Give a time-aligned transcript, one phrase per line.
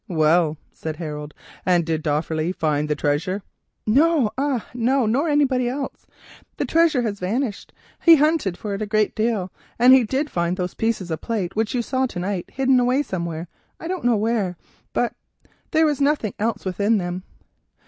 [0.09, 3.43] "Well," said Harold, "and did Dofferleigh find the treasure?"
[3.85, 6.07] "No, ah, no, nor anybody else;
[6.57, 7.71] the treasure has vanished.
[8.03, 11.55] He hunted for it a great deal, and he did find those pieces of plate
[11.55, 13.47] which you saw to night, hidden away somewhere,
[13.79, 14.57] I don't know where,
[14.91, 15.13] but
[15.69, 17.21] there was nothing else with them."